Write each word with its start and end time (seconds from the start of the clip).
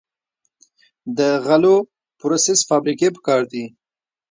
د 1.17 1.19
غلو 1.45 1.75
پروسس 2.19 2.59
فابریکې 2.69 3.09
پکار 3.15 3.41
دي. 3.51 3.65